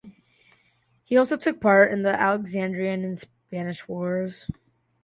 He 1.03 1.15
also 1.15 1.37
took 1.37 1.61
part 1.61 1.91
in 1.91 2.01
the 2.01 2.19
Alexandrian 2.19 3.03
and 3.03 3.19
Spanish 3.19 3.87
wars. 3.87 4.47